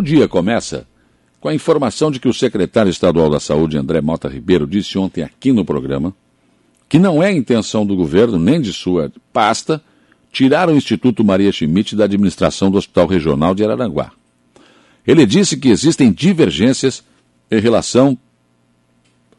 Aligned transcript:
O 0.00 0.02
dia 0.02 0.26
começa 0.26 0.86
com 1.42 1.48
a 1.50 1.54
informação 1.54 2.10
de 2.10 2.18
que 2.18 2.26
o 2.26 2.32
secretário 2.32 2.88
estadual 2.88 3.28
da 3.28 3.38
Saúde, 3.38 3.76
André 3.76 4.00
Mota 4.00 4.30
Ribeiro, 4.30 4.66
disse 4.66 4.96
ontem 4.96 5.22
aqui 5.22 5.52
no 5.52 5.62
programa 5.62 6.14
que 6.88 6.98
não 6.98 7.22
é 7.22 7.30
intenção 7.30 7.84
do 7.84 7.94
governo, 7.94 8.38
nem 8.38 8.62
de 8.62 8.72
sua 8.72 9.12
pasta, 9.30 9.78
tirar 10.32 10.70
o 10.70 10.74
Instituto 10.74 11.22
Maria 11.22 11.52
Schmidt 11.52 11.94
da 11.94 12.04
administração 12.04 12.70
do 12.70 12.78
Hospital 12.78 13.08
Regional 13.08 13.54
de 13.54 13.62
Araranguá. 13.62 14.10
Ele 15.06 15.26
disse 15.26 15.54
que 15.58 15.68
existem 15.68 16.10
divergências 16.10 17.04
em 17.50 17.60
relação 17.60 18.16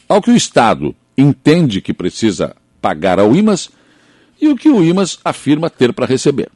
ao 0.08 0.22
que 0.22 0.30
o 0.30 0.38
Estado 0.38 0.96
entende 1.18 1.82
que 1.82 1.92
precisa 1.92 2.56
pagar 2.80 3.20
ao 3.20 3.36
IMAS 3.36 3.72
e 4.40 4.48
o 4.48 4.56
que 4.56 4.70
o 4.70 4.84
IMAS 4.84 5.18
afirma 5.26 5.72
ter 5.72 5.92
para 5.92 6.06
receber. 6.06 6.52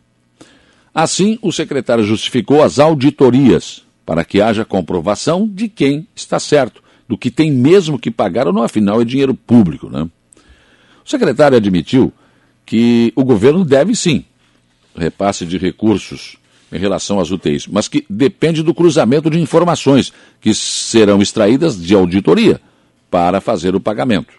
Assim, 0.94 1.40
o 1.42 1.52
secretário 1.52 2.04
justificou 2.04 2.62
as 2.62 2.78
auditorias 2.78 3.84
para 4.06 4.24
que 4.24 4.42
haja 4.42 4.64
comprovação 4.64 5.48
de 5.48 5.68
quem 5.68 6.08
está 6.16 6.40
certo, 6.40 6.84
do 7.08 7.18
que 7.18 7.32
tem 7.32 7.52
mesmo 7.52 8.00
que 8.00 8.12
pagar 8.12 8.48
ou 8.48 8.54
não, 8.54 8.64
afinal 8.64 9.02
é 9.02 9.06
dinheiro 9.06 9.34
público. 9.34 9.90
Né? 9.90 10.08
O 11.04 11.10
secretário 11.10 11.58
admitiu 11.58 12.14
que 12.66 13.12
o 13.16 13.24
governo 13.24 13.64
deve 13.64 13.96
sim 13.96 14.26
repasse 14.96 15.46
de 15.46 15.58
recursos 15.58 16.38
em 16.72 16.78
relação 16.78 17.20
às 17.20 17.32
UTIs, 17.32 17.68
mas 17.68 17.88
que 17.88 18.06
depende 18.10 18.64
do 18.64 18.74
cruzamento 18.74 19.30
de 19.30 19.40
informações 19.40 20.12
que 20.42 20.54
serão 20.54 21.22
extraídas 21.22 21.80
de 21.80 21.94
auditoria 21.94 22.60
para 23.10 23.40
fazer 23.40 23.76
o 23.76 23.80
pagamento. 23.80 24.34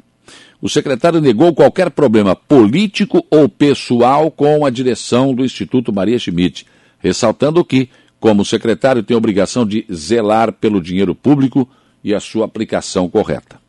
O 0.60 0.68
secretário 0.68 1.20
negou 1.20 1.54
qualquer 1.54 1.90
problema 1.90 2.34
político 2.34 3.24
ou 3.30 3.48
pessoal 3.48 4.30
com 4.30 4.64
a 4.64 4.70
direção 4.70 5.34
do 5.34 5.44
Instituto 5.44 5.92
Maria 5.92 6.18
Schmidt, 6.18 6.66
ressaltando 6.98 7.64
que 7.64 7.88
como 8.26 8.44
secretário, 8.44 9.04
tem 9.04 9.14
a 9.14 9.18
obrigação 9.18 9.64
de 9.64 9.86
zelar 9.94 10.52
pelo 10.52 10.82
dinheiro 10.82 11.14
público 11.14 11.68
e 12.02 12.12
a 12.12 12.18
sua 12.18 12.44
aplicação 12.44 13.08
correta. 13.08 13.60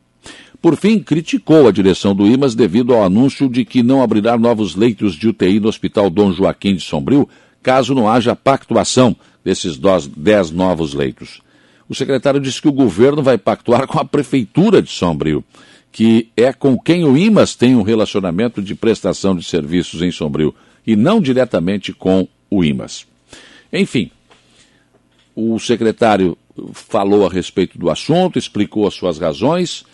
Por 0.60 0.76
fim, 0.76 0.98
criticou 0.98 1.68
a 1.68 1.70
direção 1.70 2.12
do 2.12 2.26
IMAS 2.26 2.56
devido 2.56 2.92
ao 2.92 3.04
anúncio 3.04 3.48
de 3.48 3.64
que 3.64 3.84
não 3.84 4.02
abrirá 4.02 4.36
novos 4.36 4.74
leitos 4.74 5.14
de 5.14 5.28
UTI 5.28 5.60
no 5.60 5.68
Hospital 5.68 6.10
Dom 6.10 6.32
Joaquim 6.32 6.74
de 6.74 6.80
Sombrio, 6.80 7.28
caso 7.62 7.94
não 7.94 8.10
haja 8.10 8.34
pactuação 8.34 9.14
desses 9.44 9.78
dez 10.16 10.50
novos 10.50 10.92
leitos. 10.92 11.40
O 11.88 11.94
secretário 11.94 12.40
disse 12.40 12.60
que 12.60 12.66
o 12.66 12.72
governo 12.72 13.22
vai 13.22 13.38
pactuar 13.38 13.86
com 13.86 14.00
a 14.00 14.04
Prefeitura 14.04 14.82
de 14.82 14.90
Sombrio, 14.90 15.44
que 15.92 16.30
é 16.36 16.52
com 16.52 16.76
quem 16.76 17.04
o 17.04 17.16
IMAS 17.16 17.54
tem 17.54 17.76
um 17.76 17.82
relacionamento 17.82 18.60
de 18.60 18.74
prestação 18.74 19.36
de 19.36 19.44
serviços 19.44 20.02
em 20.02 20.10
Sombrio, 20.10 20.52
e 20.84 20.96
não 20.96 21.20
diretamente 21.20 21.92
com 21.92 22.26
o 22.50 22.64
IMAS. 22.64 23.06
Enfim, 23.72 24.10
o 25.40 25.56
secretário 25.60 26.36
falou 26.72 27.24
a 27.24 27.30
respeito 27.30 27.78
do 27.78 27.88
assunto, 27.88 28.40
explicou 28.40 28.88
as 28.88 28.94
suas 28.94 29.18
razões, 29.18 29.84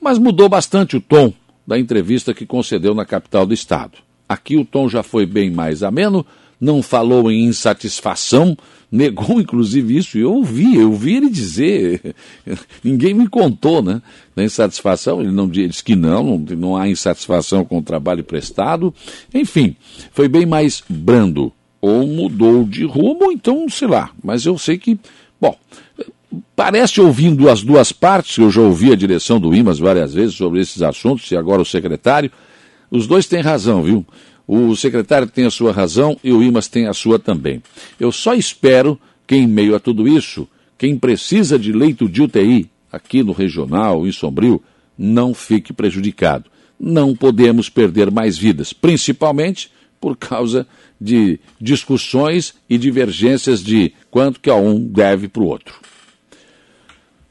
mas 0.00 0.18
mudou 0.18 0.48
bastante 0.48 0.96
o 0.96 1.00
tom 1.00 1.30
da 1.66 1.78
entrevista 1.78 2.32
que 2.32 2.46
concedeu 2.46 2.94
na 2.94 3.04
capital 3.04 3.44
do 3.44 3.52
estado. 3.52 3.98
Aqui 4.26 4.56
o 4.56 4.64
tom 4.64 4.88
já 4.88 5.02
foi 5.02 5.26
bem 5.26 5.50
mais 5.50 5.82
ameno, 5.82 6.24
não 6.58 6.82
falou 6.82 7.30
em 7.30 7.44
insatisfação, 7.44 8.56
negou 8.90 9.38
inclusive 9.38 9.94
isso, 9.94 10.16
eu 10.16 10.32
ouvi, 10.32 10.76
eu 10.76 10.90
ouvi 10.90 11.16
ele 11.16 11.28
dizer, 11.28 12.14
ninguém 12.82 13.12
me 13.12 13.28
contou, 13.28 13.82
né, 13.82 14.00
da 14.34 14.42
insatisfação, 14.42 15.20
ele 15.20 15.32
não 15.32 15.46
disse 15.46 15.84
que 15.84 15.94
não, 15.94 16.24
não, 16.24 16.38
não 16.56 16.76
há 16.78 16.88
insatisfação 16.88 17.62
com 17.62 17.76
o 17.76 17.82
trabalho 17.82 18.24
prestado, 18.24 18.94
enfim, 19.34 19.76
foi 20.12 20.28
bem 20.28 20.46
mais 20.46 20.82
brando 20.88 21.52
ou 21.84 22.06
mudou 22.06 22.64
de 22.64 22.82
rumo, 22.86 23.30
então 23.30 23.68
sei 23.68 23.86
lá. 23.86 24.10
Mas 24.22 24.46
eu 24.46 24.56
sei 24.56 24.78
que, 24.78 24.98
bom, 25.38 25.54
parece 26.56 26.98
ouvindo 26.98 27.50
as 27.50 27.62
duas 27.62 27.92
partes, 27.92 28.38
eu 28.38 28.50
já 28.50 28.62
ouvi 28.62 28.90
a 28.90 28.96
direção 28.96 29.38
do 29.38 29.54
IMAS 29.54 29.78
várias 29.78 30.14
vezes 30.14 30.34
sobre 30.34 30.62
esses 30.62 30.80
assuntos, 30.80 31.30
e 31.30 31.36
agora 31.36 31.60
o 31.60 31.64
secretário. 31.64 32.32
Os 32.90 33.06
dois 33.06 33.26
têm 33.26 33.42
razão, 33.42 33.82
viu? 33.82 34.06
O 34.48 34.74
secretário 34.74 35.26
tem 35.26 35.44
a 35.44 35.50
sua 35.50 35.72
razão 35.72 36.18
e 36.24 36.32
o 36.32 36.42
IMAS 36.42 36.68
tem 36.68 36.86
a 36.86 36.94
sua 36.94 37.18
também. 37.18 37.62
Eu 38.00 38.10
só 38.10 38.32
espero 38.32 38.98
que, 39.26 39.36
em 39.36 39.46
meio 39.46 39.76
a 39.76 39.80
tudo 39.80 40.08
isso, 40.08 40.48
quem 40.78 40.96
precisa 40.96 41.58
de 41.58 41.70
leito 41.70 42.08
de 42.08 42.22
UTI 42.22 42.70
aqui 42.90 43.22
no 43.22 43.32
regional, 43.32 44.06
em 44.06 44.12
Sombrio, 44.12 44.62
não 44.96 45.34
fique 45.34 45.70
prejudicado. 45.70 46.46
Não 46.80 47.14
podemos 47.14 47.68
perder 47.68 48.10
mais 48.10 48.38
vidas, 48.38 48.72
principalmente 48.72 49.70
por 50.04 50.16
causa 50.18 50.66
de 51.00 51.40
discussões 51.58 52.52
e 52.68 52.76
divergências 52.76 53.64
de 53.64 53.94
quanto 54.10 54.38
que 54.38 54.50
a 54.50 54.54
um 54.54 54.78
deve 54.78 55.28
para 55.28 55.42
o 55.42 55.46
outro. 55.46 55.76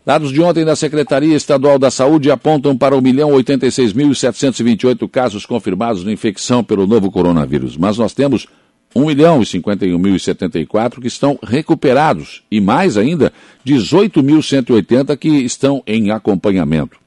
Dados 0.03 0.34
de 0.34 0.41
ontem 0.41 0.66
da 0.66 0.75
Secretaria 0.75 1.35
Estadual 1.35 1.78
da 1.78 1.91
Saúde 1.91 2.31
apontam 2.31 2.75
para 2.75 2.95
1.086.728 2.95 5.07
casos 5.07 5.45
confirmados 5.45 6.03
de 6.03 6.09
infecção 6.09 6.63
pelo 6.63 6.88
novo 6.88 7.11
coronavírus, 7.11 7.78
mas 7.78 8.00
nós 8.00 8.11
temos 8.11 8.47
1.051.074 8.95 11.00
que 11.00 11.05
estão 11.05 11.38
recuperados 11.44 12.41
e 12.50 12.59
mais 12.59 12.97
ainda 12.97 13.31
18.180 13.63 15.16
que 15.16 15.29
estão 15.29 15.84
em 15.85 16.09
acompanhamento. 16.09 16.97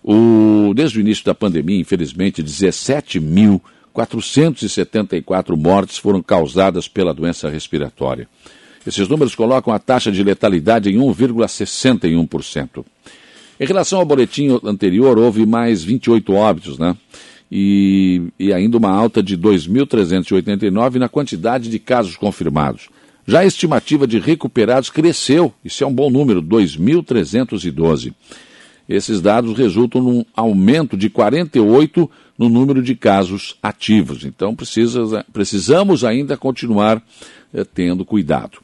O, 0.00 0.72
desde 0.76 0.98
o 0.98 1.00
início 1.00 1.24
da 1.24 1.34
pandemia, 1.34 1.80
infelizmente, 1.80 2.40
17 2.40 3.18
mil 3.18 3.60
474 3.92 5.56
mortes 5.56 5.98
foram 5.98 6.22
causadas 6.22 6.88
pela 6.88 7.12
doença 7.14 7.48
respiratória. 7.48 8.28
Esses 8.86 9.06
números 9.08 9.34
colocam 9.34 9.72
a 9.72 9.78
taxa 9.78 10.10
de 10.10 10.22
letalidade 10.22 10.90
em 10.90 10.98
1,61%. 10.98 12.84
Em 13.60 13.66
relação 13.66 14.00
ao 14.00 14.04
boletim 14.04 14.58
anterior, 14.64 15.18
houve 15.18 15.46
mais 15.46 15.84
28 15.84 16.32
óbitos, 16.32 16.78
né? 16.78 16.96
E, 17.50 18.22
e 18.38 18.52
ainda 18.52 18.78
uma 18.78 18.90
alta 18.90 19.22
de 19.22 19.36
2.389 19.36 20.94
na 20.94 21.08
quantidade 21.08 21.68
de 21.68 21.78
casos 21.78 22.16
confirmados. 22.16 22.88
Já 23.26 23.40
a 23.40 23.46
estimativa 23.46 24.06
de 24.06 24.18
recuperados 24.18 24.90
cresceu, 24.90 25.52
isso 25.64 25.84
é 25.84 25.86
um 25.86 25.92
bom 25.92 26.10
número, 26.10 26.42
2.312. 26.42 28.12
Esses 28.88 29.20
dados 29.20 29.56
resultam 29.56 30.02
num 30.02 30.24
aumento 30.34 30.96
de 30.96 31.08
48 31.08 32.10
no 32.38 32.48
número 32.48 32.82
de 32.82 32.94
casos 32.94 33.56
ativos. 33.62 34.24
Então 34.24 34.54
precisa, 34.54 35.24
precisamos 35.32 36.04
ainda 36.04 36.36
continuar 36.36 37.02
eh, 37.54 37.64
tendo 37.64 38.04
cuidado. 38.04 38.58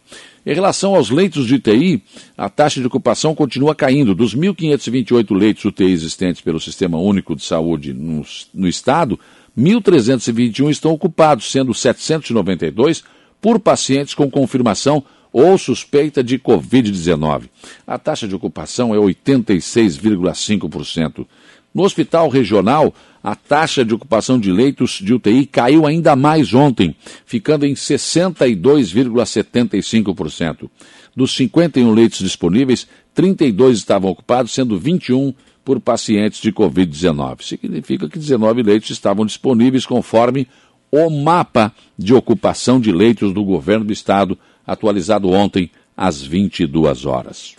Em 0.45 0.55
relação 0.55 0.95
aos 0.95 1.11
leitos 1.11 1.47
de 1.47 1.57
UTI, 1.57 2.03
a 2.37 2.49
taxa 2.49 2.81
de 2.81 2.87
ocupação 2.87 3.35
continua 3.35 3.75
caindo. 3.75 4.15
Dos 4.15 4.35
1.528 4.35 5.37
leitos 5.37 5.65
UTI 5.65 5.93
existentes 5.93 6.41
pelo 6.41 6.59
Sistema 6.59 6.99
Único 6.99 7.37
de 7.37 7.45
Saúde 7.45 7.93
no, 7.93 8.25
no 8.55 8.67
Estado, 8.67 9.19
1.321 9.57 10.71
estão 10.71 10.93
ocupados, 10.93 11.51
sendo 11.51 11.75
792 11.75 13.05
por 13.41 13.61
pacientes 13.61 14.15
com 14.15 14.31
confirmação 14.31 15.05
ou 15.39 15.57
suspeita 15.57 16.23
de 16.25 16.37
Covid-19. 16.37 17.45
A 17.87 17.97
taxa 17.97 18.27
de 18.27 18.35
ocupação 18.35 18.93
é 18.93 18.99
86,5%. 18.99 21.25
No 21.73 21.85
hospital 21.85 22.29
regional, 22.29 22.93
a 23.23 23.37
taxa 23.37 23.85
de 23.85 23.95
ocupação 23.95 24.41
de 24.41 24.51
leitos 24.51 24.99
de 25.01 25.15
UTI 25.15 25.47
caiu 25.47 25.87
ainda 25.87 26.17
mais 26.17 26.53
ontem, 26.53 26.97
ficando 27.25 27.65
em 27.65 27.75
62,75%. 27.75 30.69
Dos 31.15 31.37
51 31.37 31.93
leitos 31.93 32.19
disponíveis, 32.19 32.89
32 33.15 33.79
estavam 33.79 34.11
ocupados, 34.11 34.51
sendo 34.51 34.77
21 34.77 35.33
por 35.65 35.79
pacientes 35.79 36.41
de 36.41 36.51
Covid-19. 36.51 37.45
Significa 37.45 38.09
que 38.09 38.19
19 38.19 38.65
leitos 38.65 38.91
estavam 38.91 39.25
disponíveis 39.25 39.87
conforme 39.87 40.49
o 40.91 41.09
mapa 41.09 41.73
de 41.97 42.13
ocupação 42.13 42.81
de 42.81 42.91
leitos 42.91 43.33
do 43.33 43.45
governo 43.45 43.85
do 43.85 43.93
estado, 43.93 44.37
atualizado 44.69 45.31
ontem 45.31 45.71
às 45.97 46.23
22 46.23 47.07
horas. 47.07 47.57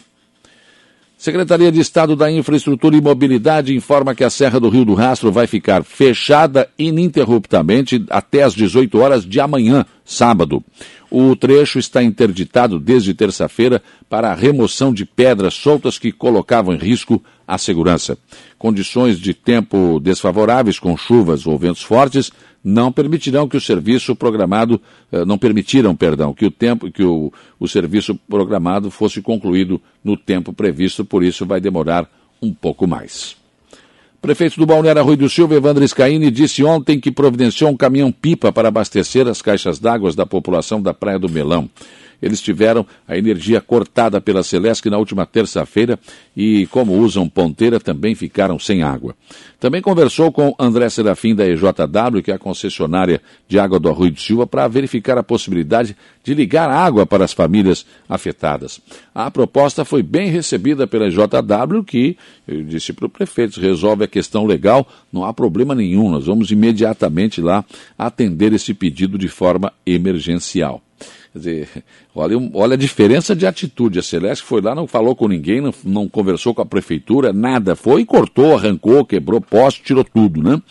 Secretaria 1.17 1.69
de 1.69 1.81
Estado 1.81 2.15
da 2.15 2.31
Infraestrutura 2.31 2.95
e 2.95 3.01
Mobilidade 3.01 3.75
informa 3.75 4.15
que 4.15 4.23
a 4.23 4.29
Serra 4.29 4.57
do 4.57 4.69
Rio 4.69 4.85
do 4.85 4.93
Rastro 4.93 5.29
vai 5.33 5.47
ficar 5.47 5.83
fechada 5.83 6.69
ininterruptamente 6.79 8.05
até 8.09 8.43
às 8.43 8.53
18 8.53 8.97
horas 8.97 9.25
de 9.25 9.41
amanhã, 9.41 9.85
sábado. 10.09 10.63
O 11.11 11.35
trecho 11.35 11.79
está 11.79 12.03
interditado 12.03 12.79
desde 12.79 13.13
terça-feira 13.13 13.81
para 14.07 14.31
a 14.31 14.35
remoção 14.35 14.93
de 14.93 15.05
pedras 15.05 15.55
soltas 15.55 15.97
que 15.97 16.11
colocavam 16.11 16.73
em 16.73 16.77
risco 16.77 17.23
a 17.47 17.57
segurança. 17.57 18.17
Condições 18.57 19.19
de 19.19 19.33
tempo 19.33 19.99
desfavoráveis, 19.99 20.77
com 20.77 20.95
chuvas 20.95 21.47
ou 21.47 21.57
ventos 21.57 21.81
fortes, 21.81 22.31
não 22.63 22.91
permitirão 22.91 23.47
que 23.47 23.57
o 23.57 23.61
serviço 23.61 24.15
programado, 24.15 24.79
eh, 25.11 25.25
não 25.25 25.37
permitiram, 25.37 25.95
perdão, 25.95 26.33
que 26.33 26.45
o 26.45 26.51
tempo, 26.51 26.91
que 26.91 27.03
o, 27.03 27.33
o 27.59 27.67
serviço 27.67 28.13
programado 28.27 28.91
fosse 28.91 29.21
concluído 29.21 29.81
no 30.03 30.15
tempo 30.15 30.53
previsto, 30.53 31.05
por 31.05 31.23
isso 31.23 31.45
vai 31.45 31.59
demorar 31.59 32.07
um 32.41 32.53
pouco 32.53 32.85
mais. 32.85 33.38
Prefeito 34.21 34.59
do 34.59 34.65
Balneário 34.65 35.01
Rui 35.01 35.15
do 35.15 35.29
Silva, 35.29 35.55
Evandro 35.55 35.87
Scaini, 35.87 36.29
disse 36.29 36.61
ontem 36.61 36.99
que 36.99 37.09
providenciou 37.09 37.69
um 37.69 37.77
caminhão-pipa 37.77 38.51
para 38.51 38.67
abastecer 38.67 39.25
as 39.27 39.41
caixas 39.41 39.79
d'água 39.79 40.11
da 40.13 40.25
população 40.25 40.81
da 40.81 40.93
Praia 40.93 41.17
do 41.17 41.29
Melão. 41.29 41.69
Eles 42.21 42.41
tiveram 42.41 42.85
a 43.07 43.17
energia 43.17 43.61
cortada 43.61 44.19
pela 44.19 44.43
Celesc 44.43 44.85
na 44.89 44.97
última 44.97 45.25
terça-feira 45.25 45.99
e, 46.35 46.65
como 46.67 46.97
usam 46.97 47.27
ponteira, 47.29 47.79
também 47.79 48.15
ficaram 48.15 48.59
sem 48.59 48.83
água. 48.83 49.15
Também 49.59 49.81
conversou 49.81 50.31
com 50.31 50.55
André 50.57 50.89
Serafim 50.89 51.35
da 51.35 51.45
EJW, 51.47 52.21
que 52.23 52.31
é 52.31 52.35
a 52.35 52.39
concessionária 52.39 53.21
de 53.47 53.59
água 53.59 53.79
do 53.79 53.89
Arroio 53.89 54.11
de 54.11 54.21
Silva, 54.21 54.47
para 54.47 54.67
verificar 54.67 55.17
a 55.17 55.23
possibilidade 55.23 55.95
de 56.23 56.33
ligar 56.33 56.69
água 56.69 57.05
para 57.05 57.25
as 57.25 57.33
famílias 57.33 57.85
afetadas. 58.07 58.79
A 59.13 59.29
proposta 59.29 59.83
foi 59.83 60.01
bem 60.01 60.29
recebida 60.29 60.87
pela 60.87 61.07
EJW, 61.07 61.83
que, 61.83 62.17
disse 62.67 62.93
para 62.93 63.05
o 63.05 63.09
prefeito, 63.09 63.59
resolve 63.59 64.05
a 64.05 64.07
questão 64.07 64.45
legal, 64.45 64.87
não 65.11 65.25
há 65.25 65.33
problema 65.33 65.75
nenhum, 65.75 66.09
nós 66.09 66.25
vamos 66.25 66.51
imediatamente 66.51 67.41
lá 67.41 67.65
atender 67.97 68.53
esse 68.53 68.73
pedido 68.73 69.17
de 69.17 69.27
forma 69.27 69.73
emergencial. 69.85 70.81
Quer 71.31 71.37
dizer, 71.37 71.69
olha, 72.15 72.35
olha 72.53 72.73
a 72.73 72.77
diferença 72.77 73.35
de 73.35 73.45
atitude. 73.45 73.99
A 73.99 74.03
Celeste 74.03 74.43
foi 74.43 74.61
lá, 74.61 74.73
não 74.73 74.87
falou 74.87 75.15
com 75.15 75.27
ninguém, 75.27 75.61
não, 75.61 75.73
não 75.83 76.09
conversou 76.09 76.53
com 76.53 76.61
a 76.61 76.65
prefeitura, 76.65 77.31
nada. 77.31 77.75
Foi, 77.75 78.03
cortou, 78.03 78.55
arrancou, 78.55 79.05
quebrou 79.05 79.39
poste, 79.39 79.83
tirou 79.83 80.03
tudo, 80.03 80.41
né? 80.41 80.61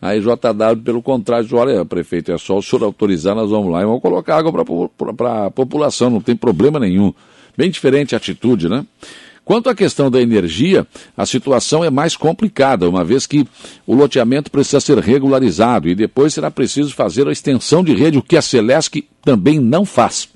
Aí 0.00 0.20
JW, 0.20 0.82
pelo 0.84 1.00
contrário, 1.00 1.44
disse, 1.44 1.54
olha, 1.54 1.84
prefeito, 1.84 2.32
é 2.32 2.36
só 2.36 2.58
o 2.58 2.62
senhor 2.62 2.82
autorizar, 2.84 3.36
nós 3.36 3.50
vamos 3.50 3.72
lá 3.72 3.82
e 3.82 3.86
vamos 3.86 4.02
colocar 4.02 4.36
água 4.36 4.64
para 5.16 5.46
a 5.46 5.50
população, 5.50 6.10
não 6.10 6.20
tem 6.20 6.34
problema 6.34 6.80
nenhum. 6.80 7.14
Bem 7.56 7.70
diferente 7.70 8.14
a 8.14 8.18
atitude, 8.18 8.68
né? 8.68 8.84
Quanto 9.44 9.68
à 9.68 9.74
questão 9.74 10.10
da 10.10 10.20
energia, 10.20 10.86
a 11.16 11.26
situação 11.26 11.82
é 11.84 11.90
mais 11.90 12.16
complicada, 12.16 12.88
uma 12.88 13.04
vez 13.04 13.26
que 13.26 13.46
o 13.86 13.94
loteamento 13.94 14.50
precisa 14.50 14.80
ser 14.80 14.98
regularizado 14.98 15.88
e 15.88 15.94
depois 15.94 16.32
será 16.32 16.50
preciso 16.50 16.94
fazer 16.94 17.26
a 17.26 17.32
extensão 17.32 17.82
de 17.82 17.92
rede, 17.92 18.18
o 18.18 18.22
que 18.22 18.36
a 18.36 18.42
Celesc 18.42 19.04
também 19.24 19.58
não 19.58 19.84
faz. 19.84 20.28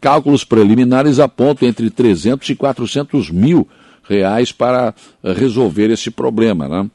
Cálculos 0.00 0.44
preliminares 0.44 1.18
apontam 1.18 1.68
entre 1.68 1.90
300 1.90 2.48
e 2.50 2.54
400 2.54 3.30
mil 3.30 3.66
reais 4.08 4.52
para 4.52 4.94
resolver 5.22 5.90
esse 5.90 6.10
problema. 6.10 6.68
Né? 6.68 6.90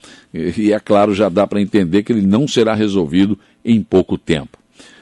E, 0.58 0.72
é 0.72 0.80
claro, 0.80 1.14
já 1.14 1.28
dá 1.28 1.46
para 1.46 1.62
entender 1.62 2.04
que 2.04 2.14
ele 2.14 2.26
não 2.26 2.48
será 2.48 2.74
resolvido 2.74 3.38
em 3.66 3.82
pouco 3.84 4.18
tempo. 4.18 4.58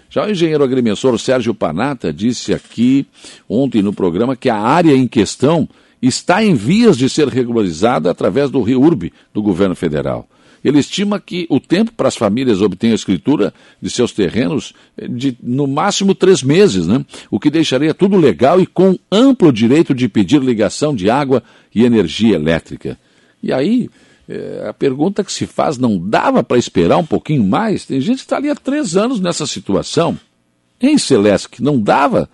Já 0.10 0.25
o 0.25 0.31
engenheiro 0.31 0.63
agrimensor 0.63 1.19
Sérgio 1.19 1.54
Panata 1.54 2.12
disse 2.12 2.51
aqui 2.51 3.06
ontem 3.48 3.84
no 3.84 3.94
programa 3.94 4.36
que 4.36 4.50
a 4.50 4.57
área 4.57 4.96
em 4.96 5.07
questão 5.07 5.69
está 6.01 6.44
em 6.44 6.54
vias 6.54 6.98
de 6.98 7.10
ser 7.10 7.28
regularizada 7.28 8.10
através 8.10 8.50
do 8.50 8.62
REURB 8.62 9.12
do 9.34 9.42
governo 9.42 9.75
federal. 9.75 10.28
Ele 10.63 10.80
estima 10.80 11.19
que 11.19 11.46
o 11.50 11.60
tempo 11.60 11.94
para 11.94 12.07
as 12.07 12.18
famílias 12.18 12.62
obter 12.62 12.92
a 12.92 12.96
escritura 12.96 13.54
de 13.81 13.90
seus 13.90 14.12
terrenos 14.12 14.74
é 14.98 15.07
de 15.07 15.38
no 15.42 15.68
máximo 15.68 16.13
três 16.13 16.44
meses, 16.44 16.86
né? 16.86 17.06
o 17.31 17.40
que 17.40 17.50
deixaria 17.50 17.94
tudo 17.94 18.18
legal 18.18 18.60
e 18.60 18.66
com 18.66 18.98
amplo 19.12 19.54
direito 19.54 19.94
de 19.94 20.10
pedir 20.10 20.42
ligação 20.42 20.94
de 20.94 21.10
água 21.10 21.42
e 21.74 21.86
energia 21.86 22.36
elétrica. 22.36 22.98
E 23.42 23.54
aí, 23.54 23.90
é, 24.28 24.68
a 24.68 24.74
pergunta 24.74 25.24
que 25.24 25.31
se 25.31 25.48
faz, 25.48 25.78
não 25.78 25.98
dava 25.98 26.44
para 26.44 26.57
esperar 26.57 26.98
um 26.98 27.06
pouquinho 27.06 27.44
mais? 27.44 27.86
Tem 27.86 28.01
gente 28.01 28.18
que 28.18 28.24
está 28.24 28.38
ali 28.38 28.50
há 28.50 28.56
três 28.56 28.98
anos 28.98 29.19
nessa 29.19 29.48
situação. 29.48 30.19
Em 30.81 30.98
Celeste, 30.98 31.63
não 31.63 31.80
dava? 31.80 32.30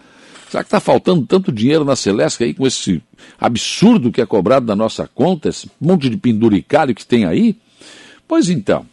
Será 0.56 0.64
que 0.64 0.68
está 0.70 0.80
faltando 0.80 1.26
tanto 1.26 1.52
dinheiro 1.52 1.84
na 1.84 1.98
Celeste 1.98 2.42
aí 2.42 2.54
com 2.54 2.66
esse 2.66 3.04
absurdo 3.38 4.10
que 4.10 4.22
é 4.22 4.26
cobrado 4.26 4.66
da 4.66 4.74
nossa 4.74 5.06
conta, 5.06 5.50
esse 5.50 5.70
monte 5.82 6.10
de 6.10 6.16
penduricalho 6.16 6.96
que 6.96 7.06
tem 7.06 7.26
aí? 7.26 7.58
Pois 8.26 8.48
então, 8.48 8.86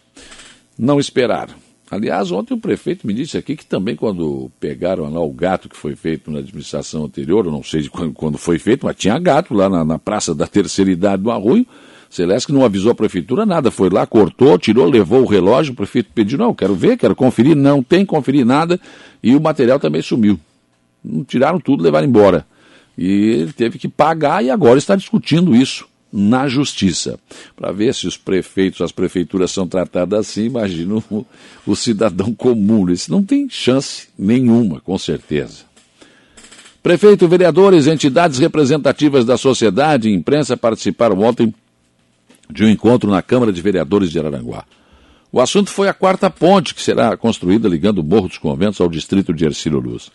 não 0.76 0.98
esperaram. 0.98 1.54
Aliás, 1.88 2.32
ontem 2.32 2.52
o 2.52 2.58
prefeito 2.58 3.06
me 3.06 3.14
disse 3.14 3.38
aqui 3.38 3.54
que 3.54 3.64
também 3.64 3.94
quando 3.94 4.50
pegaram 4.58 5.08
lá 5.08 5.20
o 5.20 5.32
gato 5.32 5.68
que 5.68 5.76
foi 5.76 5.94
feito 5.94 6.32
na 6.32 6.40
administração 6.40 7.04
anterior, 7.04 7.46
eu 7.46 7.52
não 7.52 7.62
sei 7.62 7.82
de 7.82 7.90
quando, 7.90 8.12
quando 8.12 8.38
foi 8.38 8.58
feito, 8.58 8.84
mas 8.84 8.96
tinha 8.96 9.16
gato 9.20 9.54
lá 9.54 9.68
na, 9.68 9.84
na 9.84 10.00
Praça 10.00 10.34
da 10.34 10.48
Terceira 10.48 10.90
Idade 10.90 11.22
do 11.22 11.30
Arroio, 11.30 11.64
Celeste 12.10 12.52
não 12.52 12.64
avisou 12.64 12.90
a 12.90 12.94
prefeitura 12.96 13.46
nada, 13.46 13.70
foi 13.70 13.88
lá, 13.88 14.04
cortou, 14.04 14.58
tirou, 14.58 14.90
levou 14.90 15.22
o 15.22 15.26
relógio, 15.26 15.74
o 15.74 15.76
prefeito 15.76 16.10
pediu, 16.12 16.38
não, 16.38 16.52
quero 16.52 16.74
ver, 16.74 16.96
quero 16.96 17.14
conferir, 17.14 17.54
não 17.54 17.84
tem 17.84 18.04
conferir 18.04 18.44
nada, 18.44 18.80
e 19.22 19.36
o 19.36 19.40
material 19.40 19.78
também 19.78 20.02
sumiu 20.02 20.40
tiraram 21.26 21.60
tudo, 21.60 21.82
levaram 21.82 22.06
embora. 22.06 22.46
E 22.96 23.06
ele 23.06 23.52
teve 23.52 23.78
que 23.78 23.88
pagar 23.88 24.44
e 24.44 24.50
agora 24.50 24.78
está 24.78 24.94
discutindo 24.94 25.54
isso 25.54 25.86
na 26.12 26.46
justiça. 26.46 27.18
Para 27.56 27.72
ver 27.72 27.94
se 27.94 28.06
os 28.06 28.16
prefeitos, 28.16 28.82
as 28.82 28.92
prefeituras 28.92 29.50
são 29.50 29.66
tratadas 29.66 30.20
assim, 30.20 30.44
imagina 30.44 31.02
o, 31.10 31.26
o 31.66 31.74
cidadão 31.74 32.34
comum. 32.34 32.88
Isso 32.90 33.10
não 33.10 33.22
tem 33.22 33.48
chance 33.48 34.08
nenhuma, 34.18 34.80
com 34.80 34.98
certeza. 34.98 35.64
Prefeito, 36.82 37.28
vereadores, 37.28 37.86
entidades 37.86 38.38
representativas 38.38 39.24
da 39.24 39.38
sociedade 39.38 40.08
e 40.08 40.14
imprensa 40.14 40.56
participaram 40.56 41.20
ontem 41.20 41.54
de 42.50 42.64
um 42.64 42.68
encontro 42.68 43.10
na 43.10 43.22
Câmara 43.22 43.52
de 43.52 43.62
Vereadores 43.62 44.10
de 44.10 44.18
Araranguá. 44.18 44.64
O 45.30 45.40
assunto 45.40 45.70
foi 45.70 45.88
a 45.88 45.94
quarta 45.94 46.28
ponte 46.28 46.74
que 46.74 46.82
será 46.82 47.16
construída 47.16 47.68
ligando 47.68 47.98
o 47.98 48.04
Morro 48.04 48.28
dos 48.28 48.36
Conventos 48.36 48.80
ao 48.80 48.88
distrito 48.88 49.32
de 49.32 49.46
Ercílio 49.46 49.80
Luz. 49.80 50.10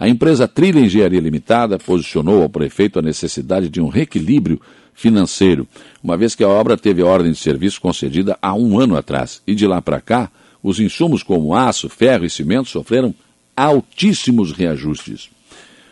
A 0.00 0.08
empresa 0.08 0.48
Trilha 0.48 0.80
Engenharia 0.80 1.20
Limitada 1.20 1.78
posicionou 1.78 2.42
ao 2.42 2.48
prefeito 2.48 2.98
a 2.98 3.02
necessidade 3.02 3.68
de 3.68 3.82
um 3.82 3.88
reequilíbrio 3.88 4.58
financeiro, 4.94 5.68
uma 6.02 6.16
vez 6.16 6.34
que 6.34 6.42
a 6.42 6.48
obra 6.48 6.74
teve 6.74 7.02
a 7.02 7.06
ordem 7.06 7.32
de 7.32 7.38
serviço 7.38 7.78
concedida 7.82 8.38
há 8.40 8.54
um 8.54 8.80
ano 8.80 8.96
atrás. 8.96 9.42
E 9.46 9.54
de 9.54 9.66
lá 9.66 9.82
para 9.82 10.00
cá, 10.00 10.30
os 10.62 10.80
insumos 10.80 11.22
como 11.22 11.54
aço, 11.54 11.90
ferro 11.90 12.24
e 12.24 12.30
cimento 12.30 12.70
sofreram 12.70 13.14
altíssimos 13.54 14.52
reajustes. 14.52 15.28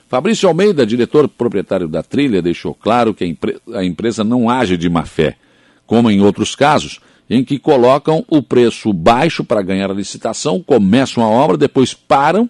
Fabrício 0.09 0.49
Almeida, 0.49 0.87
diretor 0.87 1.29
proprietário 1.29 1.87
da 1.87 2.03
trilha, 2.03 2.41
deixou 2.41 2.73
claro 2.73 3.13
que 3.13 3.25
a, 3.25 3.27
impre 3.27 3.59
a 3.75 3.85
empresa 3.85 4.25
não 4.25 4.49
age 4.49 4.79
de 4.79 4.89
má 4.89 5.05
fé, 5.05 5.37
como 5.87 6.11
em 6.11 6.23
outros 6.23 6.55
casos, 6.55 6.99
em 7.29 7.45
que 7.45 7.59
colocam 7.59 8.25
o 8.27 8.43
preço 8.43 8.91
baixo 8.91 9.45
para 9.45 9.61
ganhar 9.61 9.91
a 9.91 9.95
licitação, 9.95 10.63
começam 10.63 11.23
a 11.23 11.29
obra, 11.29 11.59
depois 11.59 11.93
param 11.93 12.49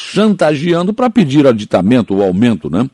chantageando 0.00 0.94
para 0.94 1.10
pedir 1.10 1.46
aditamento 1.46 2.14
ou 2.14 2.22
aumento. 2.22 2.70
Né? 2.70 2.88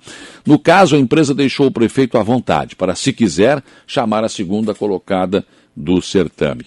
No 0.45 0.59
caso, 0.59 0.97
a 0.97 0.99
empresa 0.99 1.33
deixou 1.33 1.67
o 1.67 1.71
prefeito 1.71 2.19
à 2.19 2.23
vontade 2.23 2.75
para, 2.75 2.95
se 2.95 3.13
quiser, 3.13 3.63
chamar 3.87 4.25
a 4.25 4.29
segunda 4.29 4.75
colocada 4.75 5.47
do 5.75 6.03
certame. 6.03 6.67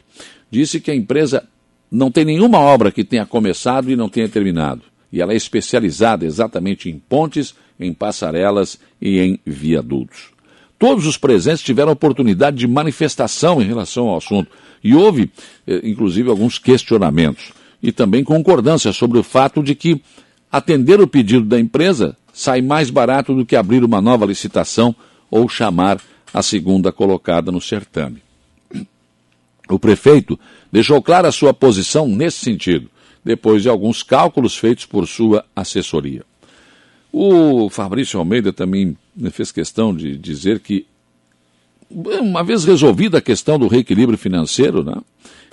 Disse 0.50 0.80
que 0.80 0.90
a 0.90 0.96
empresa 0.96 1.44
não 1.92 2.10
tem 2.10 2.24
nenhuma 2.24 2.60
obra 2.60 2.92
que 2.92 3.04
tenha 3.04 3.26
começado 3.26 3.92
e 3.92 3.96
não 3.96 4.08
tenha 4.08 4.30
terminado. 4.30 4.82
E 5.12 5.22
ela 5.22 5.34
é 5.34 5.36
especializada 5.36 6.26
exatamente 6.26 6.90
em 6.90 6.98
pontes, 6.98 7.54
em 7.80 7.94
passarelas 7.94 8.80
e 9.02 9.20
em 9.20 9.40
viadutos. 9.46 10.30
Todos 10.78 11.06
os 11.06 11.18
presentes 11.18 11.62
tiveram 11.62 11.92
oportunidade 11.92 12.58
de 12.58 12.68
manifestação 12.68 13.62
em 13.62 13.66
relação 13.66 14.08
ao 14.08 14.18
assunto. 14.18 14.50
E 14.82 14.96
houve, 14.96 15.30
eh, 15.68 15.82
inclusive, 15.84 16.30
alguns 16.30 16.58
questionamentos. 16.58 17.52
E 17.84 17.92
também 17.92 18.24
concordância 18.24 18.94
sobre 18.94 19.18
o 19.18 19.24
fato 19.24 19.62
de 19.62 19.76
que 19.76 20.02
atender 20.52 21.00
o 21.00 21.08
pedido 21.08 21.46
da 21.46 21.60
empresa 21.60 22.16
sai 22.34 22.62
mais 22.62 22.90
barato 22.90 23.34
do 23.34 23.46
que 23.46 23.56
abrir 23.56 23.84
uma 23.84 24.02
nova 24.02 24.26
licitação 24.26 24.96
ou 25.30 25.48
chamar 25.50 26.02
a 26.34 26.42
segunda 26.42 26.92
colocada 26.92 27.52
no 27.52 27.62
certame. 27.62 28.22
O 29.70 29.78
prefeito 29.78 30.40
deixou 30.72 31.02
clara 31.02 31.28
a 31.28 31.32
sua 31.32 31.54
posição 31.54 32.08
nesse 32.08 32.40
sentido, 32.40 32.90
depois 33.24 33.62
de 33.62 33.70
alguns 33.70 34.02
cálculos 34.02 34.58
feitos 34.58 34.86
por 34.86 35.08
sua 35.08 35.46
assessoria. 35.56 36.24
O 37.12 37.70
Fabrício 37.70 38.20
Almeida 38.20 38.54
também 38.54 38.98
fez 39.32 39.52
questão 39.52 39.96
de 39.96 40.18
dizer 40.18 40.60
que, 40.60 40.86
uma 41.90 42.44
vez 42.44 42.66
resolvida 42.66 43.18
a 43.18 43.22
questão 43.22 43.58
do 43.58 43.68
reequilíbrio 43.68 44.18
financeiro, 44.18 44.84
né, 44.84 44.96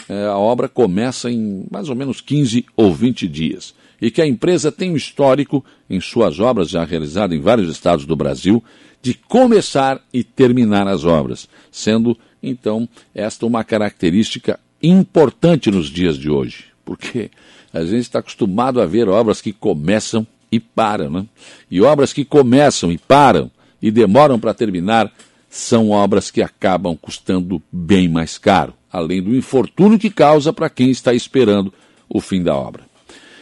eh, 0.08 0.26
a 0.26 0.36
obra 0.36 0.68
começa 0.68 1.30
em 1.30 1.66
mais 1.70 1.88
ou 1.88 1.94
menos 1.94 2.20
15 2.20 2.66
ou 2.76 2.92
20 2.92 3.26
dias 3.26 3.74
e 4.00 4.10
que 4.10 4.20
a 4.20 4.26
empresa 4.26 4.70
tem 4.70 4.92
um 4.92 4.96
histórico, 4.96 5.64
em 5.88 6.00
suas 6.00 6.38
obras 6.38 6.68
já 6.68 6.84
realizadas 6.84 7.36
em 7.36 7.40
vários 7.40 7.70
estados 7.70 8.04
do 8.04 8.14
Brasil, 8.14 8.62
de 9.00 9.14
começar 9.14 10.00
e 10.12 10.22
terminar 10.22 10.86
as 10.88 11.04
obras, 11.04 11.48
sendo 11.70 12.16
então 12.42 12.88
esta 13.14 13.46
uma 13.46 13.64
característica 13.64 14.60
importante 14.82 15.70
nos 15.70 15.88
dias 15.88 16.18
de 16.18 16.30
hoje, 16.30 16.66
porque 16.84 17.30
a 17.72 17.82
gente 17.84 18.00
está 18.00 18.18
acostumado 18.18 18.80
a 18.80 18.86
ver 18.86 19.08
obras 19.08 19.40
que 19.40 19.52
começam 19.52 20.26
e 20.50 20.60
param, 20.60 21.10
né? 21.10 21.26
E 21.70 21.80
obras 21.80 22.12
que 22.12 22.24
começam 22.24 22.92
e 22.92 22.98
param 22.98 23.50
e 23.80 23.90
demoram 23.90 24.38
para 24.38 24.54
terminar 24.54 25.12
são 25.56 25.90
obras 25.90 26.30
que 26.30 26.42
acabam 26.42 26.96
custando 26.96 27.62
bem 27.72 28.08
mais 28.08 28.36
caro, 28.36 28.74
além 28.92 29.22
do 29.22 29.34
infortúnio 29.34 29.98
que 29.98 30.10
causa 30.10 30.52
para 30.52 30.68
quem 30.68 30.90
está 30.90 31.14
esperando 31.14 31.72
o 32.08 32.20
fim 32.20 32.42
da 32.42 32.54
obra. 32.54 32.84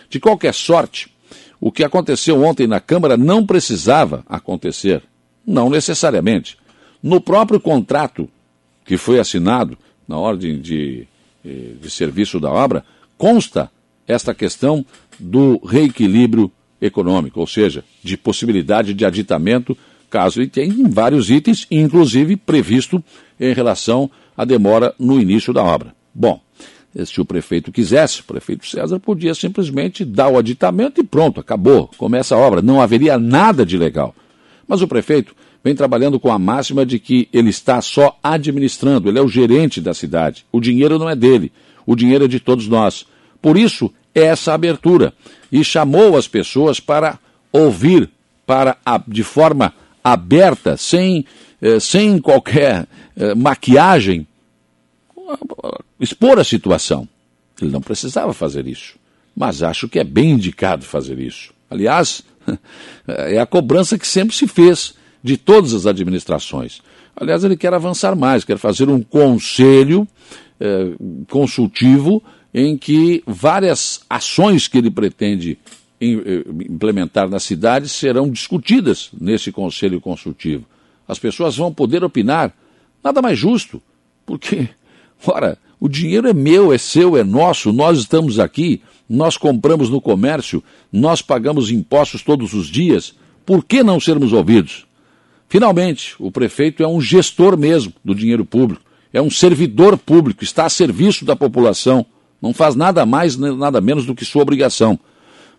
De 0.08 0.20
qualquer 0.20 0.54
sorte, 0.54 1.12
o 1.60 1.72
que 1.72 1.82
aconteceu 1.82 2.42
ontem 2.44 2.68
na 2.68 2.78
Câmara 2.78 3.16
não 3.16 3.44
precisava 3.44 4.24
acontecer. 4.28 5.02
Não 5.44 5.68
necessariamente. 5.68 6.56
No 7.02 7.20
próprio 7.20 7.58
contrato 7.58 8.28
que 8.84 8.96
foi 8.96 9.18
assinado 9.18 9.76
na 10.06 10.16
ordem 10.16 10.60
de, 10.60 11.08
eh, 11.44 11.72
de 11.80 11.90
serviço 11.90 12.38
da 12.38 12.50
obra, 12.50 12.84
consta 13.18 13.70
esta 14.06 14.32
questão 14.32 14.86
do 15.18 15.58
reequilíbrio 15.64 16.50
econômico, 16.80 17.40
ou 17.40 17.46
seja, 17.46 17.82
de 18.02 18.16
possibilidade 18.16 18.94
de 18.94 19.04
aditamento, 19.04 19.76
caso 20.14 20.40
ele 20.40 20.46
tenha 20.46 20.72
em 20.72 20.88
vários 20.88 21.28
itens, 21.28 21.66
inclusive 21.68 22.36
previsto 22.36 23.02
em 23.40 23.52
relação 23.52 24.08
à 24.36 24.44
demora 24.44 24.94
no 24.96 25.20
início 25.20 25.52
da 25.52 25.60
obra. 25.60 25.92
Bom, 26.14 26.40
se 27.04 27.20
o 27.20 27.24
prefeito 27.24 27.72
quisesse, 27.72 28.20
o 28.20 28.24
prefeito 28.24 28.64
César 28.64 29.00
podia 29.00 29.34
simplesmente 29.34 30.04
dar 30.04 30.28
o 30.28 30.38
aditamento 30.38 31.00
e 31.00 31.04
pronto, 31.04 31.40
acabou, 31.40 31.90
começa 31.98 32.36
a 32.36 32.38
obra, 32.38 32.62
não 32.62 32.80
haveria 32.80 33.18
nada 33.18 33.66
de 33.66 33.76
legal. 33.76 34.14
Mas 34.68 34.82
o 34.82 34.86
prefeito 34.86 35.34
vem 35.64 35.74
trabalhando 35.74 36.20
com 36.20 36.30
a 36.30 36.38
máxima 36.38 36.86
de 36.86 37.00
que 37.00 37.28
ele 37.32 37.50
está 37.50 37.80
só 37.82 38.16
administrando, 38.22 39.08
ele 39.08 39.18
é 39.18 39.22
o 39.22 39.26
gerente 39.26 39.80
da 39.80 39.92
cidade. 39.92 40.46
O 40.52 40.60
dinheiro 40.60 40.96
não 40.96 41.10
é 41.10 41.16
dele, 41.16 41.50
o 41.84 41.96
dinheiro 41.96 42.26
é 42.26 42.28
de 42.28 42.38
todos 42.38 42.68
nós. 42.68 43.04
Por 43.42 43.58
isso, 43.58 43.90
essa 44.14 44.54
abertura. 44.54 45.12
E 45.50 45.64
chamou 45.64 46.16
as 46.16 46.28
pessoas 46.28 46.78
para 46.78 47.18
ouvir, 47.52 48.08
para 48.46 48.76
de 49.08 49.24
forma 49.24 49.74
aberta, 50.04 50.76
sem, 50.76 51.24
eh, 51.60 51.80
sem 51.80 52.18
qualquer 52.20 52.86
eh, 53.16 53.34
maquiagem, 53.34 54.26
expor 55.98 56.38
a 56.38 56.44
situação. 56.44 57.08
Ele 57.60 57.70
não 57.70 57.80
precisava 57.80 58.34
fazer 58.34 58.66
isso, 58.66 58.96
mas 59.34 59.62
acho 59.62 59.88
que 59.88 59.98
é 59.98 60.04
bem 60.04 60.32
indicado 60.32 60.84
fazer 60.84 61.18
isso. 61.18 61.54
Aliás, 61.70 62.22
é 63.08 63.40
a 63.40 63.46
cobrança 63.46 63.98
que 63.98 64.06
sempre 64.06 64.36
se 64.36 64.46
fez 64.46 64.94
de 65.22 65.38
todas 65.38 65.72
as 65.72 65.86
administrações. 65.86 66.82
Aliás, 67.16 67.42
ele 67.44 67.56
quer 67.56 67.72
avançar 67.72 68.14
mais, 68.14 68.44
quer 68.44 68.58
fazer 68.58 68.88
um 68.90 69.02
conselho 69.02 70.06
eh, 70.60 70.92
consultivo 71.30 72.22
em 72.52 72.76
que 72.76 73.22
várias 73.26 74.00
ações 74.08 74.68
que 74.68 74.78
ele 74.78 74.90
pretende 74.90 75.58
implementar 76.12 77.28
na 77.28 77.38
cidade 77.38 77.88
serão 77.88 78.30
discutidas 78.30 79.10
nesse 79.18 79.50
conselho 79.50 80.00
consultivo. 80.00 80.64
As 81.06 81.18
pessoas 81.18 81.56
vão 81.56 81.72
poder 81.72 82.04
opinar. 82.04 82.52
Nada 83.02 83.20
mais 83.20 83.38
justo, 83.38 83.82
porque, 84.24 84.68
ora, 85.26 85.58
o 85.78 85.88
dinheiro 85.88 86.28
é 86.28 86.32
meu, 86.32 86.72
é 86.72 86.78
seu, 86.78 87.16
é 87.16 87.22
nosso, 87.24 87.72
nós 87.72 87.98
estamos 87.98 88.38
aqui, 88.38 88.80
nós 89.08 89.36
compramos 89.36 89.90
no 89.90 90.00
comércio, 90.00 90.62
nós 90.90 91.20
pagamos 91.20 91.70
impostos 91.70 92.22
todos 92.22 92.54
os 92.54 92.68
dias. 92.68 93.14
Por 93.44 93.64
que 93.64 93.82
não 93.82 94.00
sermos 94.00 94.32
ouvidos? 94.32 94.86
Finalmente, 95.48 96.16
o 96.18 96.30
prefeito 96.30 96.82
é 96.82 96.88
um 96.88 97.00
gestor 97.00 97.56
mesmo 97.56 97.92
do 98.04 98.14
dinheiro 98.14 98.44
público, 98.44 98.82
é 99.12 99.20
um 99.20 99.30
servidor 99.30 99.98
público, 99.98 100.42
está 100.42 100.64
a 100.64 100.70
serviço 100.70 101.24
da 101.24 101.36
população, 101.36 102.06
não 102.40 102.52
faz 102.52 102.74
nada 102.74 103.06
mais, 103.06 103.36
nada 103.36 103.80
menos 103.80 104.06
do 104.06 104.14
que 104.14 104.24
sua 104.24 104.42
obrigação. 104.42 104.98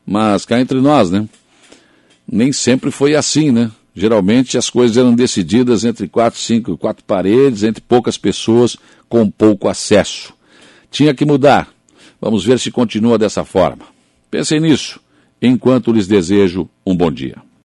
Mas 0.05 0.45
cá 0.45 0.59
entre 0.59 0.79
nós, 0.79 1.09
né? 1.09 1.27
Nem 2.29 2.51
sempre 2.51 2.91
foi 2.91 3.15
assim, 3.15 3.51
né? 3.51 3.71
Geralmente 3.95 4.57
as 4.57 4.69
coisas 4.69 4.97
eram 4.97 5.15
decididas 5.15 5.85
entre 5.85 6.07
quatro, 6.07 6.39
cinco, 6.39 6.77
quatro 6.77 7.03
paredes, 7.05 7.63
entre 7.63 7.81
poucas 7.81 8.17
pessoas 8.17 8.75
com 9.07 9.29
pouco 9.29 9.69
acesso. 9.69 10.33
Tinha 10.91 11.13
que 11.13 11.25
mudar. 11.25 11.69
Vamos 12.19 12.43
ver 12.43 12.59
se 12.59 12.71
continua 12.71 13.17
dessa 13.17 13.45
forma. 13.45 13.85
Pensem 14.29 14.59
nisso, 14.59 14.99
enquanto 15.41 15.93
lhes 15.93 16.07
desejo 16.07 16.69
um 16.85 16.95
bom 16.95 17.11
dia. 17.11 17.44